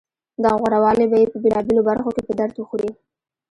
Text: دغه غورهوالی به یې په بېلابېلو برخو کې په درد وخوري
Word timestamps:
دغه 0.43 0.55
غورهوالی 0.61 1.05
به 1.11 1.17
یې 1.21 1.27
په 1.31 1.37
بېلابېلو 1.43 1.87
برخو 1.89 2.09
کې 2.15 2.21
په 2.27 2.33
درد 2.39 2.55
وخوري 2.57 2.89